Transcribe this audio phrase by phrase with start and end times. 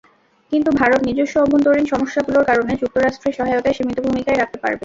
[0.51, 4.79] কিন্তু ভারত নিজস্ব অভ্যন্তরীণ সমস্যাগুলোর কারণে যুক্তরাষ্ট্রের সহায়তায় সীমিত ভূমিকাই রাখতে পারবে।